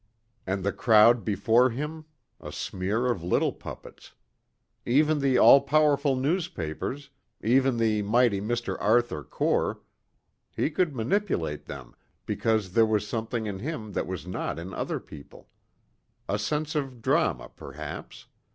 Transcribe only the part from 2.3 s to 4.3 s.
a smear of little puppets.